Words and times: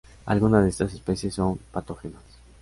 Algunas 0.25 0.63
de 0.63 0.69
estas 0.69 0.95
especies 0.95 1.35
son 1.35 1.59
patógenas. 1.71 2.23